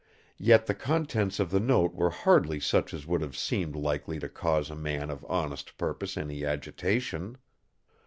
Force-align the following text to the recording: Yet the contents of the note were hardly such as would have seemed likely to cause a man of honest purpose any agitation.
Yet 0.39 0.65
the 0.65 0.73
contents 0.73 1.39
of 1.39 1.51
the 1.51 1.59
note 1.59 1.93
were 1.93 2.09
hardly 2.09 2.59
such 2.59 2.91
as 2.91 3.05
would 3.05 3.21
have 3.21 3.37
seemed 3.37 3.75
likely 3.75 4.17
to 4.21 4.29
cause 4.29 4.71
a 4.71 4.75
man 4.75 5.11
of 5.11 5.23
honest 5.29 5.77
purpose 5.77 6.17
any 6.17 6.43
agitation. 6.43 7.37